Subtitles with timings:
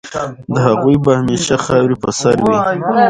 [0.53, 2.55] د هغوی به همېشه خاوري په سر وي